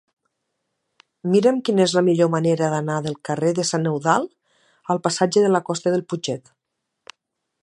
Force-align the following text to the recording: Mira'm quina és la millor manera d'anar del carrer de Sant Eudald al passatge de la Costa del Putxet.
Mira'm 1.33 1.59
quina 1.67 1.83
és 1.89 1.93
la 1.97 2.03
millor 2.07 2.31
manera 2.37 2.71
d'anar 2.75 2.97
del 3.09 3.19
carrer 3.31 3.53
de 3.61 3.69
Sant 3.73 3.87
Eudald 3.93 4.35
al 4.95 5.05
passatge 5.09 5.49
de 5.49 5.57
la 5.57 5.67
Costa 5.73 5.97
del 5.99 6.07
Putxet. 6.15 6.55